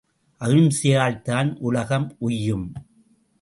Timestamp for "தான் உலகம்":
1.21-2.07